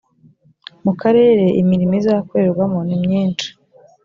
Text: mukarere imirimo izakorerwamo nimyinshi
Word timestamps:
mukarere 0.83 1.45
imirimo 1.61 1.93
izakorerwamo 2.01 2.79
nimyinshi 2.87 3.47